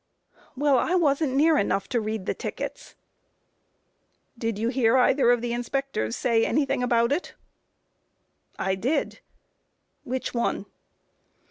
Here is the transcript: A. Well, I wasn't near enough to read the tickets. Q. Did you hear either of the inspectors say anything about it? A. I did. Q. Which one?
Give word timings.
A. 0.35 0.59
Well, 0.59 0.79
I 0.79 0.95
wasn't 0.95 1.35
near 1.35 1.59
enough 1.59 1.87
to 1.89 2.01
read 2.01 2.25
the 2.25 2.33
tickets. 2.33 2.95
Q. 4.33 4.39
Did 4.39 4.57
you 4.57 4.69
hear 4.69 4.97
either 4.97 5.29
of 5.29 5.41
the 5.41 5.53
inspectors 5.53 6.15
say 6.15 6.43
anything 6.43 6.81
about 6.81 7.11
it? 7.11 7.35
A. 8.57 8.69
I 8.69 8.73
did. 8.73 9.11
Q. 9.11 9.19
Which 10.05 10.33
one? 10.33 10.65